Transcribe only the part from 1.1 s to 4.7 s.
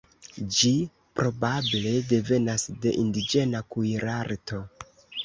probable devenas de indiĝena kuirarto.